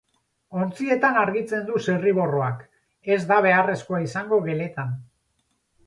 [0.61, 2.65] Ontzietan, argitzen du zirriborroak,
[3.17, 5.01] ez da beharrezkoa izango geletan.